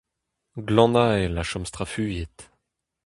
Glanhael 0.67 1.35
a 1.41 1.43
chom 1.49 1.65
strafuilhet. 1.69 2.37